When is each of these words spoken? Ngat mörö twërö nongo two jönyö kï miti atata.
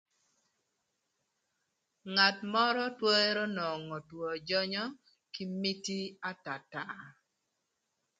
Ngat 2.13 2.37
mörö 2.51 2.85
twërö 2.97 3.43
nongo 3.55 3.97
two 4.09 4.23
jönyö 4.47 4.83
kï 5.33 5.43
miti 5.61 5.99
atata. 6.29 6.83